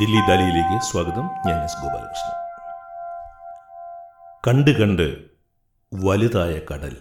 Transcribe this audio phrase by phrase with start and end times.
[0.00, 1.22] ദില്ലി ദാലിയിലേക്ക് സ്വാഗതം.
[1.22, 2.34] ഞാൻ എസ് ഗോപാലകൃഷ്ണൻ.
[4.48, 5.24] കണ്ട് കണ്ട്
[5.94, 6.96] വലുതായ കടൽ.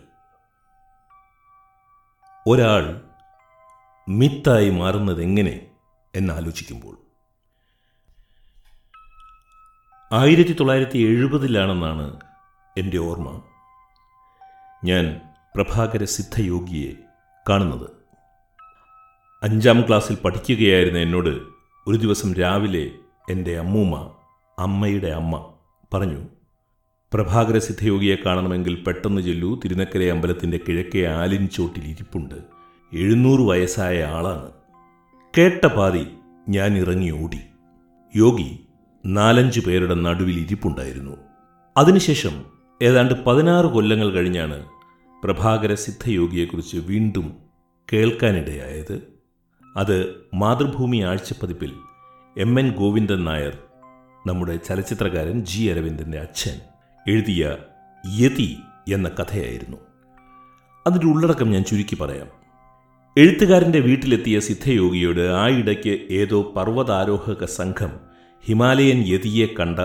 [2.47, 3.01] ഒരാൾ
[4.09, 5.67] മിത്തായി മാറുന്നത് എങ്ങനെ
[6.15, 6.97] എന്നാലോചിക്കുമ്പോൾ
[10.13, 12.19] ആയിരത്തി തൊള്ളായിരത്തി എഴുപതിലാണെന്നാണ്
[12.77, 13.41] എന്റെ ഓർമ്മ.
[14.83, 15.21] ഞാൻ
[15.55, 16.93] പ്രഭാകര സിദ്ധയോഗിയെ
[17.49, 17.89] കാണുന്നത്.
[19.43, 21.58] അഞ്ചാം ക്ലാസ്സിൽ പഠിക്കുകയായിരുന്ന എന്നോട്
[21.89, 22.91] ഒരു ദിവസം രാവിലെ
[23.29, 24.11] എന്റെ അമ്മൂമ്മ
[24.59, 25.53] അമ്മയുടെ അമ്മ
[25.93, 26.25] പറഞ്ഞു
[27.13, 29.59] പ്രഭാകര സിദ്ധയോഗിയെ കാണണമെങ്കിൽ പെട്ടെന്ന് ചെല്ലൂ.
[29.63, 32.35] തിരുനക്കര അമ്പലത്തിന്റെ കിഴക്കേ ആലിൻ ചോട്ടിൽ ഇരിപ്പുണ്ട്.
[32.93, 34.51] എഴുന്നൂറ് വയസ്സായ ആളാണ്.
[35.37, 36.07] കേട്ട പാതി
[36.49, 37.39] ഞാൻ ഇറങ്ങി ഓടി.
[38.15, 38.59] യോഗി
[39.05, 41.17] നാലഞ്ച് പേരുടെ നടുവിൽ ഇരിപ്പുണ്ടായിരുന്നു.
[41.77, 42.45] അതിനുശേഷം
[42.81, 44.65] ഏതാണ്ട് പതിനാറ് കൊല്ലങ്ങൾ കഴിഞ്ഞാണ്
[45.23, 47.33] പ്രഭാകര സിദ്ധയോഗിയെക്കുറിച്ച് വീണ്ടും
[47.93, 49.18] കേൾക്കാനിടയായത്.
[49.77, 51.73] അത് മാതൃഭൂമി ആഴ്ചപ്പതിപ്പിൽ
[52.37, 53.57] എം എൻ ഗോവിന്ദൻ നായർ
[54.27, 56.59] നമ്മുടെ ചലച്ചിത്രകാരൻ ജി അരവിന്ദന്റെ അച്ഛൻ
[57.07, 57.57] എഴുതിയ
[58.19, 58.57] യതി
[58.93, 59.77] എന്ന കഥയായിരുന്നു.
[60.87, 62.27] അതിന്റെ ഉള്ളടക്കം ഞാൻ ചുരുക്കി പറയാം.
[63.17, 67.99] എഴുത്തുകാരന്റെ വീട്ടിലെത്തിയ സിദ്ധയോഗിയോട് ആ ഇടയ്ക്ക് ഏതോ പർവതാരോഹക സംഘം
[68.45, 69.79] ഹിമാലയൻ യതിയെ കണ്ട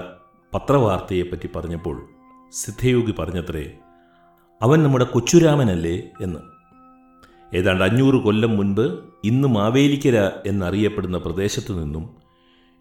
[0.55, 2.09] പത്രവാർത്തയെപ്പറ്റി പറഞ്ഞപ്പോൾ
[2.53, 3.73] സിദ്ധയോഗി പറഞ്ഞത്രേ
[4.63, 6.39] അവൻ നമ്മുടെ കൊച്ചുരാമനല്ലേ എന്ന്.
[7.53, 12.11] ഏതാണ്ട് അഞ്ഞൂറ് കൊല്ലം മുൻപ് ഇന്ന് മാവേലിക്കര എന്നറിയപ്പെടുന്ന പ്രദേശത്തു നിന്നും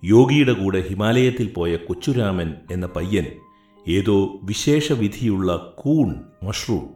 [0.03, 3.25] യോഗിയുടെ കൂടെ ഹിമാലയത്തിൽ പോയ കൊച്ചുരാമൻ എന്ന പയ്യൻ
[3.87, 6.89] ഏതോ വിശേഷവിധിയുള്ള കൂൺ മഷ്റൂം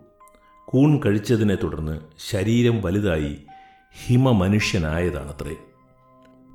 [0.65, 3.37] കൂൺ കഴിച്ചതിനെ തുടർന്ന് ശരീരം വലുതായി
[4.05, 5.55] ഹിമമനുഷ്യനായതാണത്രേ.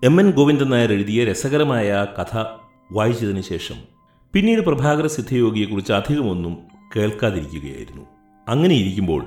[0.05, 2.45] എം എൻ ഗോവിന്ദൻ നായർ എഴുതിയ രസകരമായ കഥ
[2.93, 3.75] വായിച്ചതിന് ശേഷം
[4.33, 6.57] പിന്നീട് പ്രഭാകര സിദ്ധയോഗിയെക്കുറിച്ച് അധികമൊന്നും
[6.97, 8.07] കേൾക്കാതിരിക്കുകയായിരുന്നു.
[8.49, 9.27] അങ്ങനെ ഇരിക്കുമ്പോൾ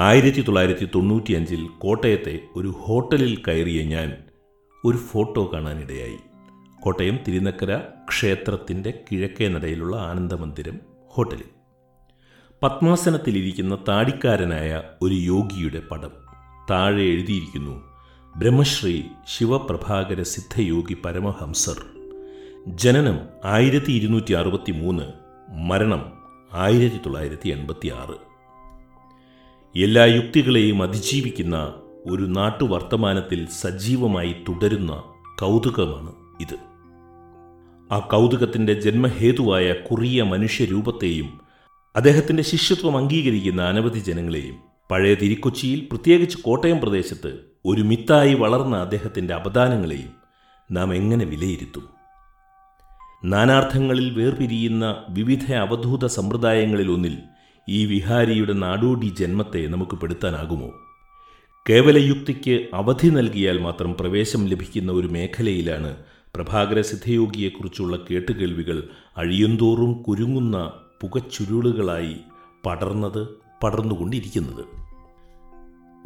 [0.00, 4.16] ആയിരത്തി തൊള്ളായിരത്തി തൊണ്ണൂറ്റിയഞ്ചിൽ കോട്ടയത്തെ ഒരു ഹോട്ടലിൽ കയറിയ ഞാൻ
[4.84, 6.16] ഒരു ഫോട്ടോ കാണാനിടയായി.
[6.80, 11.44] കോട്ടയം തിരുനക്കര ക്ഷേത്രത്തിന്റെ കിഴക്കേ നടയിലുള്ള ആനന്ദമന്ദിരം ഹോട്ടലിൽ.
[12.62, 16.10] പത്മാസനത്തിലിരിക്കുന്ന താടിക്കാരനായ ഒരു യോഗിയുടെ പടം.
[16.70, 17.82] താഴെ എഴുതിയിരിക്കുന്നു
[18.36, 21.82] ബ്രഹ്മശ്രീ ശിവപ്രഭാകര സിദ്ധയോഗി പരമഹംസർ.
[22.66, 25.12] ജനനം ആയിരത്തി ഇരുന്നൂറ്റി അറുപത്തി മൂന്ന്
[25.50, 26.12] മരണം
[26.52, 28.27] ആയിരത്തി തൊള്ളായിരത്തി എൺപത്തി ആറ്
[29.76, 31.56] എല്ലാ യുക്തികളെയും അതിജീവിക്കുന്ന
[32.06, 35.02] ഒരു നാട്ടുവർത്തമാനത്തിൽ സജീവമായി തുടരുന്ന
[35.38, 36.56] കൗതുകമാണ് ഇത്.
[37.92, 41.40] ആ കൗതുകത്തിന്റെ ജന്മഹേതുവായ കുറിയ മനുഷ്യരൂപത്തെയും
[41.96, 44.56] അദ്ദേഹത്തിന്റെ ശിഷ്യത്വം അംഗീകരിക്കുന്ന അനവധി ജനങ്ങളെയും
[44.90, 47.30] പഴയ തിരിക്കൊച്ചിയിൽ പ്രത്യേകിച്ച് കോട്ടയം പ്രദേശത്ത്
[47.66, 50.12] ഒരു മിത്തായി വളർന്ന അദ്ദേഹത്തിന്റെ അപദാനങ്ങളെയും
[50.70, 51.88] നാം എങ്ങനെ വിലയിരുത്തും?
[53.24, 57.16] നാനാർത്ഥങ്ങളിൽ വേർപിരിയുന്ന വിവിധ അവധൂത സമ്പ്രദായങ്ങളിലൊന്നിൽ
[57.68, 60.70] ഈ വിഹാരിയുടെ നാടോടി ജന്മത്തെ നമുക്ക് പെടുത്താനാകുമോ?
[61.70, 65.96] കേവലയുക്തിക്ക് അവധി നൽകിയാൽ മാത്രം പ്രവേശം ലഭിക്കുന്ന ഒരു മേഖലയിലാണ്
[66.36, 72.16] പ്രഭാകര സിദ്ധയോഗിയെക്കുറിച്ചുള്ള കേട്ടുകേൾവികൾ അഴിയന്തോറും കുരുങ്ങുന്ന പുകച്ചുരുളുകളായി
[72.66, 73.28] പടർന്നത്
[73.62, 74.64] പടർന്നുകൊണ്ടിരിക്കുന്നത്.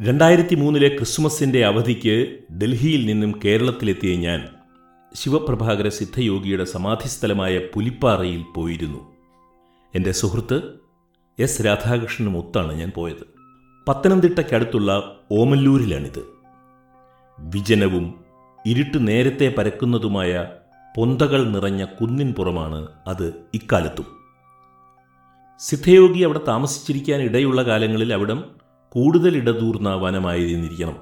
[0.07, 4.47] രണ്ടായിരത്തി മൂന്നിലെ ക്രിസ്മസിന്റെ അവധിക്ക് ഡൽഹിയിൽ നിന്നും കേരളത്തിലെത്തിയ ഞാൻ
[5.15, 9.13] ശിവപ്രഭാകര സിദ്ധയോഗിയുടെ സമാധിസ്ഥലമായ പുലിപ്പാറയിൽ പോയിരുന്നു.
[9.95, 10.82] എന്റെ സുഹൃത്ത്
[11.39, 13.27] എസ് രാധാകൃഷ്ണനും ഒത്താണ് ഞാൻ പോയത്.
[13.87, 16.23] പത്തനംതിട്ടയ്ക്കടുത്തുള്ള ഓമല്ലൂരിലാണിത്.
[17.39, 18.15] വിജനവും
[18.65, 20.47] ഇരുട്ട് നേരത്തെ പരക്കുന്നതുമായ
[20.97, 24.05] പൊന്തകൾ നിറഞ്ഞ കുന്നിൻ പുറമാണ് അത് ഇക്കാലത്തും.
[25.59, 28.43] സിദ്ധയോഗി അവിടെ താമസിച്ചിരിക്കാൻ ഇടയുള്ള കാലങ്ങളിൽ അവിടം
[28.89, 30.95] കൂടുതൽ ഇടതൂർന്ന വനമായിരുന്നിരിക്കണം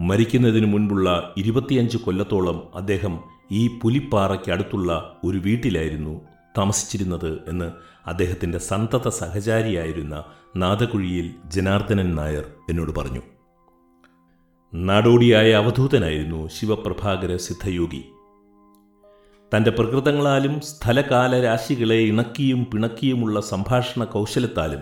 [0.00, 3.20] മരിക്കുന്നതിനു മുൻപുള്ള ഇരുപത്തിയഞ്ച് കൊല്ലത്തോളം അദ്ദേഹം
[3.52, 7.72] ഈ പുലിപ്പാറയ്ക്ക് അടുത്തുള്ള ഒരു വീട്ടിലായിരുന്നു താമസിച്ചിരുന്നത് എന്ന്
[8.06, 10.24] അദ്ദേഹത്തിന്റെ സന്തത സഹചാരിയായിരുന്ന
[10.56, 13.20] നാദകുഴിയിൽ ജനാർദ്ദനൻ നായർ എന്നോട് പറഞ്ഞു.
[14.74, 18.04] നാടോടിയായ അവധൂതനായിരുന്നു ശിവപ്രഭാകര സിദ്ധയോഗി.
[19.56, 24.80] തന്റെ പ്രകൃതങ്ങളാലും സ്ഥലകാല രാശികളെ ഇണക്കിയും പിണക്കിയുമുള്ള സംഭാഷണ കൗശലത്താലും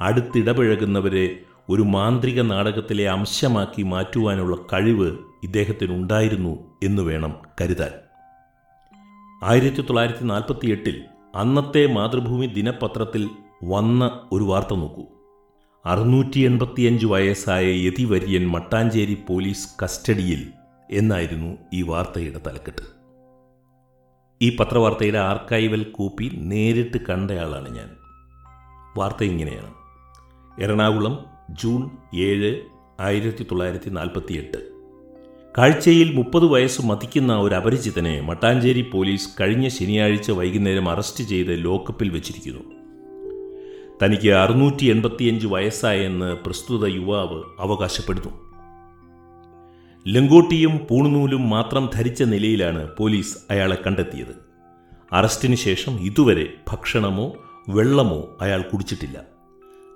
[0.00, 1.38] അടുത്തിടപഴകുന്നവരെ
[1.68, 8.05] ഒരു മാന്ത്രിക നാടകത്തിലെ അംശമാക്കി മാറ്റുവാനുള്ള കഴിവ് ഇദ്ദേഹത്തിനുണ്ടായിരുന്നു എന്ന് വേണം കരുതാൻ.
[9.46, 11.04] ആയിരത്തി തൊള്ളായിരത്തി നാൽപ്പത്തി എട്ടിൽ
[11.34, 13.30] അന്നത്തെ മാതൃഭൂമി ദിനപത്രത്തിൽ
[13.64, 15.04] വന്ന ഒരു വാർത്ത നോക്കൂ.
[15.86, 20.48] അറുന്നൂറ്റി എൺപത്തിയഞ്ച് വയസ്സായ യതിവര്യൻ മട്ടാഞ്ചേരി പോലീസ് കസ്റ്റഡിയിൽ
[20.90, 22.82] എന്നായിരുന്നു ഈ വാർത്തയുടെ തലക്കെട്ട്.
[24.42, 27.90] ഈ പത്രവാർത്തയുടെ ആർക്കൈവൽ കോപ്പി നേരിട്ട് കണ്ടയാളാണ് ഞാൻ.
[28.96, 29.74] വാർത്ത ഇങ്ങനെയാണ്.
[30.62, 32.62] എറണാകുളം ജൂൺ ഏഴ്
[33.00, 34.75] ആയിരത്തി തൊള്ളായിരത്തി നാൽപ്പത്തി എട്ട്
[35.58, 42.60] കാഴ്ചയിൽ മുപ്പത് വയസ്സ് മതിക്കുന്ന ഒരു അപരിചിതനെ മട്ടാഞ്ചേരി പോലീസ് കഴിഞ്ഞ ശനിയാഴ്ച വൈകുന്നേരം അറസ്റ്റ് ചെയ്ത് ലോക്കപ്പിൽ വെച്ചിരിക്കുന്നു.
[44.02, 48.30] തനിക്ക് അറുന്നൂറ്റി എൺപത്തിയഞ്ച് വയസ്സായെന്ന് പ്രസ്തുത യുവാവ് അവകാശപ്പെടുന്നു.
[50.08, 54.36] ലങ്കോട്ടിയും പൂണുനൂലും മാത്രം ധരിച്ച നിലയിലാണ് പോലീസ് അയാളെ കണ്ടെത്തിയത്.
[55.12, 57.36] അറസ്റ്റിന് ശേഷം ഇതുവരെ ഭക്ഷണമോ
[57.68, 59.22] വെള്ളമോ അയാൾ കുടിച്ചിട്ടില്ല.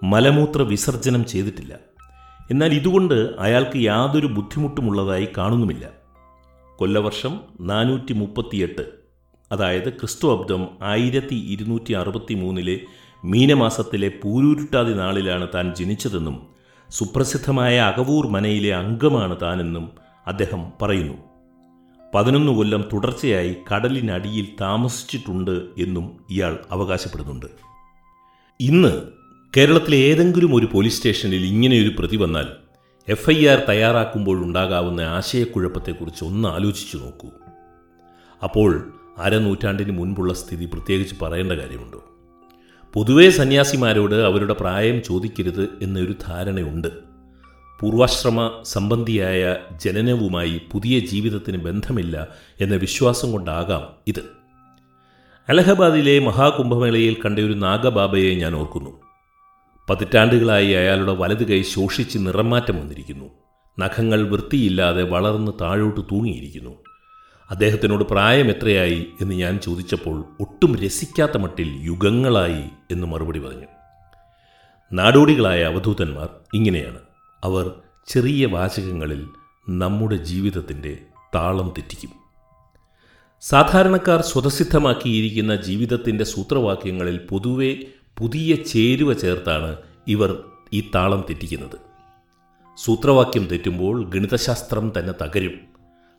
[0.03, 1.90] മലമൂത്ര വിസർജനം ചെയ്തിട്ടില്ല.
[2.51, 5.91] എന്നാൽ ഇതുകൊണ്ട് അയാൾക്ക് യാതൊരു ബുദ്ധിമുട്ടുമുള്ളതായി കാണുന്നുമില്ല.
[6.77, 8.91] കൊല്ലവർഷം നാനൂറ്റി മുപ്പത്തിയെട്ട്
[9.53, 12.81] അതായത് ക്രിസ്തു അബ്ദം ആയിരത്തി ഇരുന്നൂറ്റി അറുപത്തി മൂന്നിലെ
[13.25, 16.47] മീനമാസത്തിലെ പൂരൂരുട്ടാതി നാളിലാണ് താൻ ജനിച്ചതെന്നും
[16.91, 19.91] സുപ്രസിദ്ധമായ അകവൂർ മനയിലെ അംഗമാണ് താനെന്നും
[20.27, 21.15] അദ്ദേഹം പറയുന്നു.
[22.15, 27.47] പതിനൊന്ന് കൊല്ലം തുടർച്ചയായി കടലിനടിയിൽ താമസിച്ചിട്ടുണ്ട് എന്നും ഇയാൾ അവകാശപ്പെടുന്നുണ്ട്.
[28.61, 29.20] ഇന്ന്
[29.57, 32.47] കേരളത്തിലെ ഏതെങ്കിലും ഒരു പോലീസ് സ്റ്റേഷനിൽ ഇങ്ങനെയൊരു പ്രതി വന്നാൽ
[33.09, 37.29] എഫ് ഐ ആർ തയ്യാറാക്കുമ്പോഴുണ്ടാകാവുന്ന ആശയക്കുഴപ്പത്തെക്കുറിച്ച് ഒന്ന് ആലോചിച്ചു നോക്കൂ.
[38.43, 42.05] അപ്പോൾ അരനൂറ്റാണ്ടിന് മുൻപുള്ള സ്ഥിതി പ്രത്യേകിച്ച് പറയേണ്ട കാര്യമുണ്ടോ?
[42.95, 46.89] പൊതുവേ സന്യാസിമാരോട് അവരുടെ പ്രായം ചോദിക്കരുത് എന്നൊരു ധാരണയുണ്ട്.
[47.81, 52.29] പൂർവാശ്രമ സംബന്ധിയായ ജനനവുമായി പുതിയ ജീവിതത്തിന് ബന്ധമില്ല
[52.61, 54.21] എന്ന വിശ്വാസം കൊണ്ടാകാം ഇത്.
[55.49, 59.10] അലഹബാദിലെ മഹാകുംഭമേളയിൽ കണ്ട ഒരു നാഗബാബയെ ഞാൻ ഓർക്കുന്നു.
[59.91, 63.25] പതിറ്റാണ്ടുകളായി അയാളുടെ വലത് കൈ ശോഷിച്ച് നിറംമാറ്റം വന്നിരിക്കുന്നു.
[63.81, 66.71] നഖങ്ങൾ വൃത്തിയില്ലാതെ വളർന്ന് താഴോട്ട് തൂങ്ങിയിരിക്കുന്നു.
[67.51, 73.67] അദ്ദേഹത്തിനോട് പ്രായം എത്രയായി എന്ന് ഞാൻ ചോദിച്ചപ്പോൾ ഒട്ടും രസിക്കാത്ത മട്ടിൽ യുഗങ്ങളായി എന്ന് മറുപടി പറഞ്ഞു.
[74.93, 76.99] നാടോടികളായ അവധൂതന്മാർ ഇങ്ങനെയാണ്.
[77.45, 77.73] അവർ
[78.07, 79.27] ചെറിയ വാചകങ്ങളിൽ
[79.69, 80.99] നമ്മുടെ ജീവിതത്തിന്റെ
[81.35, 82.11] താളം തെറ്റിക്കും.
[83.41, 87.77] സാധാരണക്കാർ സ്വതസിദ്ധമാക്കിയിരിക്കുന്ന ജീവിതത്തിന്റെ സൂത്രവാക്യങ്ങളിൽ പൊതുവെ
[88.19, 89.77] പുതിയ ചേരുവ ചേർത്താണ്
[90.09, 91.77] ഇവർ ഈ താളം തെറ്റിക്കുന്നത്.
[92.77, 95.53] സൂത്രവാക്യം തെറ്റുമ്പോൾ ഗണിതശാസ്ത്രം തന്നെ തകരും.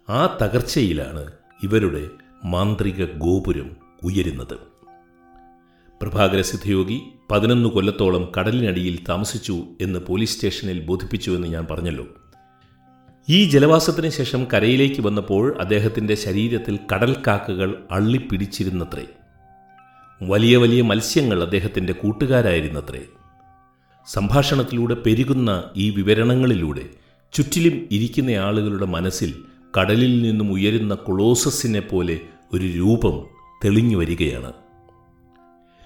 [0.09, 1.31] ആ തകർച്ചയിലാണ്
[1.63, 2.09] ഇവരുടെ
[2.45, 4.53] മാന്ത്രിക ഗോപുരം ഉയരുന്നത്.
[6.01, 7.01] പ്രഭാകര സിദ്ധയോഗി
[7.31, 12.07] പതിനൊന്ന് കൊല്ലത്തോളം കടലിനടിയിൽ താമസിച്ചു എന്ന് പോലീസ് സ്റ്റേഷനിൽ ബോധിപ്പിച്ചു എന്ന് ഞാൻ പറഞ്ഞല്ലോ.
[13.29, 19.05] ഈ ജലവാസത്തിന് ശേഷം കരയിലേക്ക് വന്നപ്പോൾ അദ്ദേഹത്തിന്റെ ശരീരത്തിൽ കടൽക്കാക്കകൾ അള്ളിപ്പിടിച്ചിരുന്നത്രേ.
[20.21, 23.01] വലിയ വലിയ മത്സ്യങ്ങൾ അദ്ദേഹത്തിന്റെ കൂട്ടുകാരായിരുന്നത്രേ.
[24.07, 26.81] സംഭാഷണത്തിലൂടെ പെരുകുന്ന ഈ വിവരണങ്ങളിലൂടെ
[27.33, 29.33] ചുറ്റിലും ഇരിക്കുന്ന ആളുകളുടെ മനസ്സിൽ
[29.79, 32.19] കടലിൽ നിന്നും ഉയരുന്ന കൊളോസസിനെ പോലെ
[32.53, 33.27] ഒരു രൂപം
[33.65, 34.53] തെളിഞ്ഞു വരികയാണ്.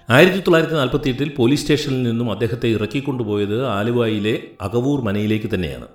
[0.09, 5.87] ആയിരത്തി തൊള്ളായിരത്തി നാൽപ്പത്തി എട്ടിൽ പോലീസ് സ്റ്റേഷനിൽ നിന്നും അദ്ദേഹത്തെ ഇറക്കിക്കൊണ്ടുപോയത് ആലുവായിലെ അകവൂർ മനയിലേക്ക് തന്നെയാണ്.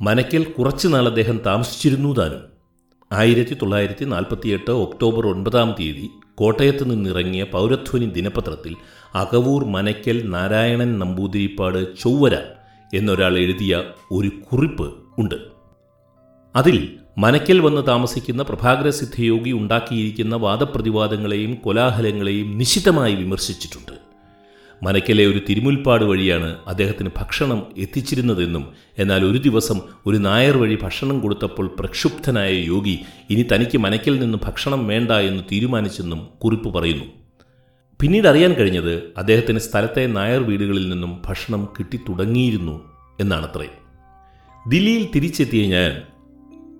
[0.00, 2.40] മനയ്ക്കൽ കുറച്ചുനാൾ അദ്ദേഹം താമസിച്ചിരുന്നു താനും.
[3.12, 6.10] ആയിരത്തി തൊള്ളായിരത്തി നാൽപ്പത്തിയെട്ട് ഒക്ടോബർ ഒൻപതാം തീയതി
[6.40, 8.74] കോട്ടയത്ത് നിന്നിറങ്ങിയ പൗരധ്വനി ദിനപത്രത്തിൽ
[9.14, 12.36] അകവൂർ മനയ്ക്കൽ നാരായണൻ നമ്പൂതിരിപ്പാട് ചൊവ്വര
[12.94, 13.82] എന്നൊരാൾ എഴുതിയ
[14.12, 15.34] ഒരു കുറിപ്പ് ഉണ്ട്.
[16.56, 24.09] അതിൽ മനയ്ക്കൽ വന്ന് താമസിക്കുന്ന പ്രഭാകര സിദ്ധയോഗി ഉണ്ടാക്കിയിരിക്കുന്ന വാദപ്രതിവാദങ്ങളെയും കോലാഹലങ്ങളെയും നിശിതമായി വിമർശിച്ചിട്ടുണ്ട്.
[24.82, 28.68] മനയ്ക്കലെ ഒരു തിരുമുൽപ്പാട് വഴിയാണ് അദ്ദേഹത്തിന് ഭക്ഷണം എത്തിച്ചിരുന്നതെന്നും
[28.98, 32.98] എന്നാൽ ഒരു ദിവസം ഒരു നായർ വഴി ഭക്ഷണം കൊടുത്തപ്പോൾ പ്രക്ഷുബ്ധനായ യോഗി
[33.30, 37.04] ഇനി തനിക്ക് മനക്കൽ നിന്ന് ഭക്ഷണം വേണ്ട എന്ന് തീരുമാനിച്ചെന്നും കുറിപ്പ് പറയുന്നു.
[38.00, 42.80] പിന്നീട് അറിയാൻ കഴിഞ്ഞത് അദ്ദേഹത്തിന് സ്ഥലത്തെ നായർ വീടുകളിൽ നിന്നും ഭക്ഷണം കിട്ടിത്തുടങ്ങിയിരുന്നു
[43.20, 43.68] എന്നാണത്രേ.
[44.68, 46.02] ദില്ലിയിൽ തിരിച്ചെത്തിയ ഞാൻ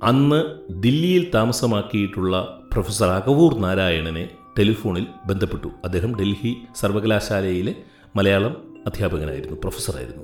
[0.02, 5.68] അന്ന് ദില്ലിയിൽ താമസമാക്കിയിട്ടുള്ള പ്രൊഫസർ അകവൂർ നാരായണനെ ടെലിഫോണിൽ ബന്ധപ്പെട്ടു.
[5.84, 7.74] അദ്ദേഹം ഡൽഹി സർവകലാശാലയിലെ
[8.16, 10.22] മലയാളം അധ്യാപകനായിരുന്നു പ്രൊഫസറായിരുന്നു.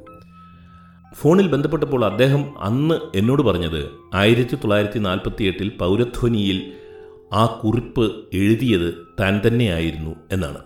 [1.14, 6.72] ഫോണിൽ ബന്ധപ്പെട്ടപ്പോൾ അദ്ദേഹം അന്ന് എന്നോട് പറഞ്ഞത് ആയിരത്തി തൊള്ളായിരത്തി നാൽപ്പത്തി എട്ടിൽ പൗരധ്വനിയിൽ
[7.32, 10.58] ആ കുറിപ്പ് എഴുതിയത് താൻ തന്നെയായിരുന്നു എന്നാണ്.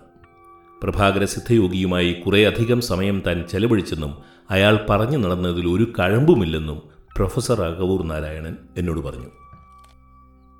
[0.83, 4.17] പ്രഭാകര സിദ്ധയോഗിയുമായി കുറേയധികം സമയം താൻ ചെലവഴിച്ചെന്നും
[4.49, 6.81] അയാൾ പറഞ്ഞു നടന്നതിൽ ഒരു കഴമ്പുമില്ലെന്നും
[7.15, 9.27] പ്രൊഫസർ അഗവൂർ നാരായണൻ എന്നോട് പറഞ്ഞു.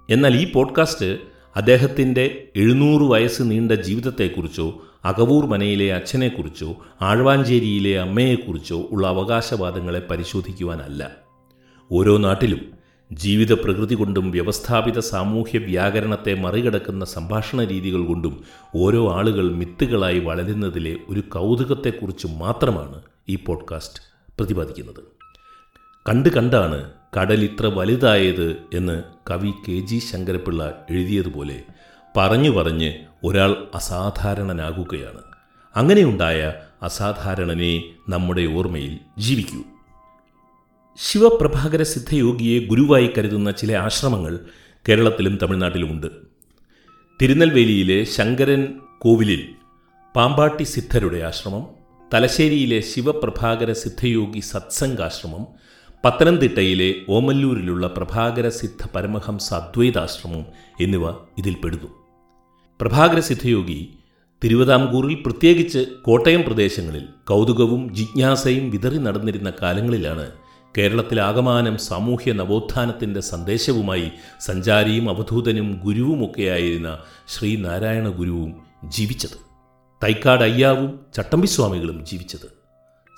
[0.10, 1.20] എന്നാൽ ഈ പോഡ്കാസ്റ്റ്
[1.56, 11.12] അദ്ദേഹത്തിന്റെ എഴുന്നൂറ് വയസ്സ് നീണ്ട ജീവിതത്തെക്കുറിച്ചോ അകവൂർ മനയിലെ അച്ഛനെക്കുറിച്ചോ ആഴ്വാഞ്ചേരിയിലെ അമ്മയെക്കുറിച്ചോ ഉള്ള അവകാശവാദങ്ങളെ പരിശോധിക്കുവാനല്ല.
[11.92, 12.60] ഓരോ നാട്ടിലും
[13.12, 18.44] ജീവിത പ്രകൃതി കൊണ്ടും വ്യവസ്ഥാപിത സാമൂഹ്യ വ്യാകരണത്തെ മറികടക്കുന്ന സംഭാഷണ രീതികൾ കൊണ്ടും
[18.76, 24.04] ഓരോ ആളുകൾ മിത്തുകളായി വളരുന്നതിലെ ഒരു കൗതുകത്തെക്കുറിച്ച് മാത്രമാണ് ഈ പോഡ്കാസ്റ്റ്
[24.40, 25.21] പ്രതിപാദിക്കുന്നത്.
[26.10, 31.64] കണ്ട് കണ്ടാണ് കടൽ ഇത്ര വലുതായത് എന്ന് കവി കെ ജി ശങ്കരപ്പിള്ള എഴുതിയതുപോലെ
[32.18, 32.94] പറഞ്ഞു പറഞ്ഞ്
[33.24, 35.22] ഒരാൾ അസാധാരണനാകുകയാണ്.
[35.76, 36.54] അങ്ങനെയുണ്ടായ
[36.84, 39.64] അസാധാരണനെ നമ്മുടെ ഓർമ്മയിൽ ജീവിക്കൂ.
[40.98, 44.40] ശിവപ്രഭാകര സിദ്ധയോഗിയെ ഗുരുവായി കരുതുന്ന ചില ആശ്രമങ്ങൾ
[44.90, 46.08] കേരളത്തിലും തമിഴ്നാട്ടിലുമുണ്ട്.
[47.22, 49.50] തിരുനെൽവേലിയിലെ ശങ്കരൻ കോവിലിൽ
[50.16, 51.68] പാമ്പാട്ടി സിദ്ധരുടെ ആശ്രമം
[52.14, 55.71] തലശ്ശേരിയിലെ ശിവപ്രഭാകര സിദ്ധയോഗി സത്സംഗാശ്രമം
[56.04, 60.46] പത്തനംതിട്ടയിലെ ഓമല്ലൂരിലുള്ള പ്രഭാകര സിദ്ധ പരമഹംസ അദ്വൈതാശ്രമം
[60.80, 61.88] എന്നിവ ഇതിൽപ്പെടുന്നു
[62.82, 63.88] പ്രഭാകര സിദ്ധയോഗി
[64.44, 70.32] തിരുവിതാംകൂറിൽ പ്രത്യേകിച്ച് കോട്ടയം പ്രദേശങ്ങളിൽ കൗതുകവും ജിജ്ഞാസയും വിതറി നടന്നിരുന്ന കാലങ്ങളിലാണ്
[70.78, 78.54] കേരളത്തിലാകമാനം സാമൂഹ്യ നവോത്ഥാനത്തിന്റെ സന്ദേശവുമായി സഞ്ചാരിയും അവധൂതനും ഗുരുവുമൊക്കെയായിരുന്ന ശ്രീനാരായണ ഗുരുവും
[78.86, 79.38] ജീവിച്ചത്.
[80.04, 82.61] തൈക്കാട് അയ്യാവും ചട്ടമ്പിസ്വാമികളും ജീവിച്ചത്.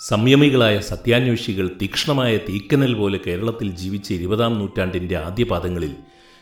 [0.10, 5.94] സംയമികളായ സത്യാന്വേഷികൾ തീക്ഷ്ണമായ തീക്കനൽ പോലെ കേരളത്തിൽ ജീവിച്ച ഇരുപതാം നൂറ്റാണ്ടിന്റെ ആദ്യപാദങ്ങളിൽ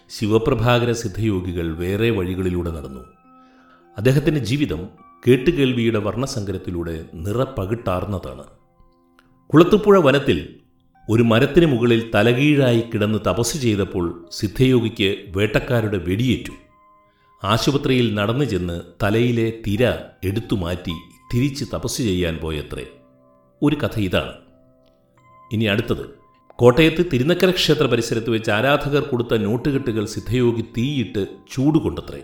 [0.09, 3.03] ശിവപ്രഭാകര സിദ്ധയോഗികൾ വേറെ വഴികളിലൂടെ നടന്നു.
[3.97, 4.87] അദ്ദേഹത്തിന്റെ ജീവിതം
[5.27, 8.45] കേട്ടുകേൾവിയുടെ വർണസങ്കരത്തിലൂടെ നിറപ്പകിട്ടാർന്നതാണ്
[9.49, 10.55] കുളത്തുപുഴ വനത്തിൽ
[11.09, 16.51] ഒരു മരത്തിന് മുകളിൽ തലകീഴായി കിടന്ന് തപസ് ചെയ്തപ്പോൾ സിദ്ധയോഗിക്ക് വേട്ടക്കാരുടെ വെടിയേറ്റു.
[17.43, 20.95] ആശുപത്രിയിൽ നടന്നു ചെന്ന് തലയിലെ തിര എടുത്തു മാറ്റി
[21.33, 22.85] തിരിച്ച് തപസ് ചെയ്യാൻ പോയത്രേ.
[23.61, 24.33] ഒരു കഥ ഇതാണ്.
[25.53, 26.21] ഇനി അടുത്തത്.
[26.55, 32.21] കോട്ടയത്ത് തിരുനക്കര ക്ഷേത്ര പരിസരത്ത് വെച്ച് ആരാധകർ കൊടുത്ത നോട്ടുകെട്ടുകൾ സിദ്ധയോഗി തീയിട്ട് ചൂടുകൊണ്ടത്രേ.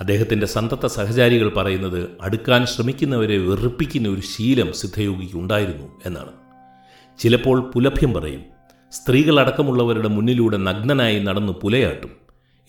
[0.00, 6.32] അദ്ദേഹത്തിന്റെ സന്തത്ത സഹചാരികൾ പറയുന്നത് അടുക്കാൻ ശ്രമിക്കുന്നവരെ വെറുപ്പിക്കുന്ന ഒരു ശീലം സിദ്ധയോഗിക്ക് ഉണ്ടായിരുന്നു എന്നാണ്.
[7.18, 8.42] ചിലപ്പോൾ പുലഭ്യം പറയും
[8.92, 12.10] സ്ത്രീകളടക്കമുള്ളവരുടെ മുന്നിലൂടെ നഗ്നനായി നടന്ന് പുലയാട്ടും.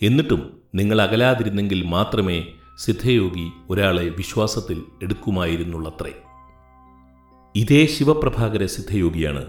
[0.02, 2.44] എന്നിട്ടും നിങ്ങൾ അകലാതിരുന്നെങ്കിൽ മാത്രമേ
[2.78, 6.12] സിദ്ധയോഗി ഒരാളെ വിശ്വാസത്തിൽ എടുക്കുമായിരുന്നുള്ളത്രേ.
[7.56, 9.44] ഇതേ ശിവപ്രഭാകര സിദ്ധയോഗിയാണ്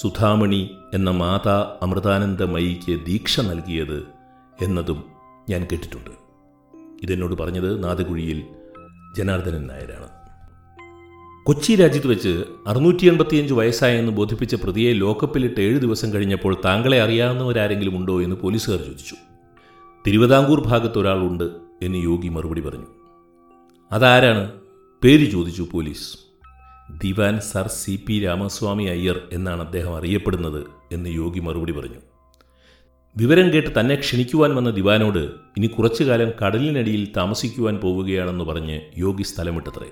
[0.00, 4.06] സുധാമണി എന്ന മാതാ അമൃതാനന്ദമയിക്ക് ദീക്ഷ നൽകിയത്
[4.62, 5.04] എന്നതും
[5.50, 6.10] ഞാൻ കേട്ടിട്ടുണ്ട്.
[7.02, 8.42] ഇതെന്നോട് പറഞ്ഞത് നാദകുഴിയിൽ
[9.16, 10.08] ജനാർദ്ദനൻ നായരാണ്.
[11.46, 18.22] കൊച്ചി രാജ്യത്ത് വെച്ച് അറുന്നൂറ്റി എൺപത്തിയഞ്ച് വയസ്സായെന്ന് ബോധിപ്പിച്ച പ്രതിയെ ലോക്കപ്പിലിട്ട് ഏഴ് ദിവസം കഴിഞ്ഞപ്പോൾ താങ്കളെ അറിയാവുന്നവരാരെങ്കിലും ഉണ്ടോ
[18.22, 19.14] എന്ന് പോലീസുകാർ ചോദിച്ചു.
[20.06, 21.50] തിരുവിതാംകൂർ ഭാഗത്ത് ഒരാളുണ്ട്
[21.82, 22.86] എന്ന് യോഗി മറുപടി പറഞ്ഞു.
[23.92, 24.52] അതാരാണ്?
[25.04, 26.29] പേര് ചോദിച്ചു പോലീസ്.
[26.98, 32.00] ദിവാൻ sir C P Ramaswamy Iyer എന്നാണ് അദ്ദേഹം അറിയപ്പെടുന്നത് എന്ന് യോഗി മറുപടി പറഞ്ഞു.
[33.16, 35.18] വിവരം കേട്ട് തന്നെ ക്ഷണിക്കുവാൻ വന്ന ദിവാനോട്
[35.56, 39.90] ഇനി കുറച്ചു കാലം കടലിനടിയിൽ താമസിക്കുവാൻ പോവുകയാണെന്ന് പറഞ്ഞ് യോഗി സ്ഥലം വിട്ടത്രേ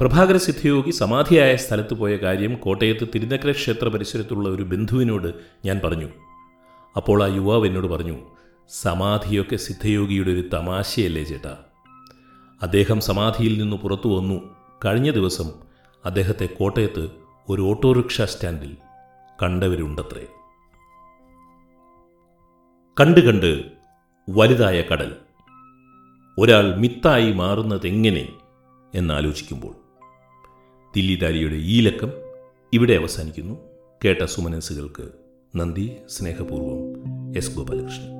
[0.00, 5.34] പ്രഭാകര സിദ്ധയോഗി സമാധിയായ സ്ഥലത്ത് പോയ കാര്യം കോട്ടയത്ത് തിരുനക്കര ക്ഷേത്ര പരിസരത്തുള്ള ഒരു ബന്ധുവിനോട്
[5.64, 6.08] ഞാൻ പറഞ്ഞു.
[6.96, 8.16] അപ്പോൾ ആ യുവാവ് എന്നോട് പറഞ്ഞു
[8.70, 11.56] സമാധിയൊക്കെ സിദ്ധയോഗിയുടെ ഒരു തമാശയല്ലേ ചേട്ടാ.
[12.62, 14.63] അദ്ദേഹം സമാധിയിൽ നിന്ന് പുറത്തു വന്നു.
[14.84, 15.50] കഴിഞ്ഞ ദിവസം
[16.04, 17.10] അദ്ദേഹത്തെ കോട്ടയത്ത്
[17.48, 18.76] ഒരു ഓട്ടോറിക്ഷ സ്റ്റാൻഡിൽ
[19.42, 20.26] കണ്ടവരുണ്ടത്രേ.
[23.00, 23.64] കണ്ട് കണ്ട്
[24.30, 25.16] വലുതായ കടൽ.
[26.38, 28.28] ഒരാൾ മിത്തായി മാറുന്നതെങ്ങനെ
[28.94, 29.74] എന്നാലോചിക്കുമ്പോൾ.
[30.96, 32.12] ദില്ലിദാരിയുടെ ഈ ലക്കം
[32.72, 33.58] ഇവിടെ അവസാനിക്കുന്നു.
[34.04, 35.08] കേട്ട സുമനസുകൾക്ക്
[35.56, 37.02] നന്ദി സ്നേഹപൂർവം
[37.36, 38.13] എസ് ഗോപാലകൃഷ്ണൻ.